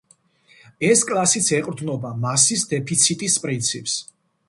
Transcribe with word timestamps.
ეს 0.87 1.03
კლასიც 1.09 1.51
ეყრდნობა 1.59 2.15
მასის 2.25 2.67
დეფიციტის 2.75 3.41
პრინციპს. 3.47 4.05